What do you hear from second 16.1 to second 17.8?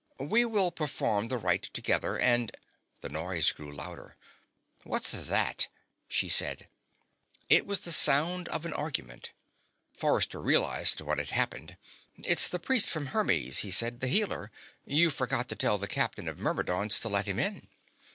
of Myrmidons to let him in."